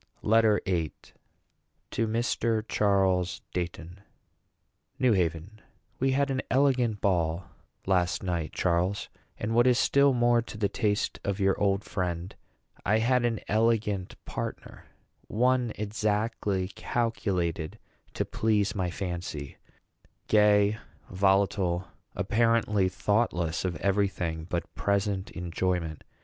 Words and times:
LETTER 0.23 0.59
VIII. 0.65 0.93
TO 1.91 2.07
MR. 2.07 2.67
CHARLES 2.67 3.41
DEIGHTON. 3.53 3.99
NEW 4.97 5.13
HAVEN. 5.13 5.61
We 5.99 6.13
had 6.13 6.31
an 6.31 6.41
elegant 6.49 7.01
ball, 7.01 7.45
last 7.85 8.23
night, 8.23 8.51
Charles; 8.51 9.09
and 9.37 9.53
what 9.53 9.67
is 9.67 9.77
still 9.77 10.11
more 10.13 10.41
to 10.41 10.57
the 10.57 10.67
taste 10.69 11.19
of 11.23 11.39
your 11.39 11.55
old 11.61 11.83
friend, 11.83 12.35
I 12.83 12.97
had 12.97 13.23
an 13.25 13.41
elegant 13.47 14.15
partner; 14.25 14.85
one 15.27 15.71
exactly 15.75 16.69
calculated 16.69 17.77
to 18.15 18.25
please 18.25 18.73
my 18.73 18.89
fancy 18.89 19.57
gay, 20.27 20.79
volatile, 21.11 21.87
apparently 22.15 22.89
thoughtless 22.89 23.63
of 23.63 23.75
every 23.75 24.07
thing 24.07 24.47
but 24.49 24.73
present 24.73 25.29
enjoyment. 25.29 26.03